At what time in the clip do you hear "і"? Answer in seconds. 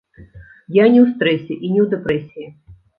1.65-1.67